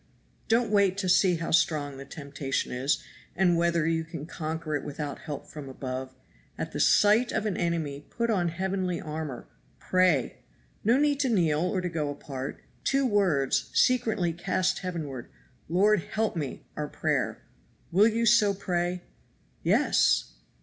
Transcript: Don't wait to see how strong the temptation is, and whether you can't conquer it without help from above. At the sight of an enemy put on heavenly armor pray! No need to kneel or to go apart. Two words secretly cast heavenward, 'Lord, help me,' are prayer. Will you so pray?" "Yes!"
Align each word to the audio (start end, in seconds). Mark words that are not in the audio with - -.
Don't 0.47 0.71
wait 0.71 0.97
to 0.97 1.07
see 1.07 1.35
how 1.35 1.51
strong 1.51 1.97
the 1.97 2.05
temptation 2.05 2.71
is, 2.71 3.03
and 3.35 3.55
whether 3.55 3.85
you 3.85 4.03
can't 4.03 4.27
conquer 4.27 4.75
it 4.75 4.83
without 4.83 5.19
help 5.19 5.45
from 5.45 5.69
above. 5.69 6.15
At 6.57 6.71
the 6.71 6.79
sight 6.79 7.31
of 7.31 7.45
an 7.45 7.55
enemy 7.55 8.07
put 8.09 8.31
on 8.31 8.47
heavenly 8.47 8.99
armor 8.99 9.47
pray! 9.77 10.39
No 10.83 10.97
need 10.97 11.19
to 11.19 11.29
kneel 11.29 11.61
or 11.61 11.81
to 11.81 11.87
go 11.89 12.09
apart. 12.09 12.63
Two 12.83 13.05
words 13.05 13.69
secretly 13.75 14.33
cast 14.33 14.79
heavenward, 14.79 15.29
'Lord, 15.69 15.99
help 15.99 16.35
me,' 16.35 16.65
are 16.75 16.87
prayer. 16.87 17.43
Will 17.91 18.07
you 18.07 18.25
so 18.25 18.55
pray?" 18.55 19.03
"Yes!" 19.61 20.33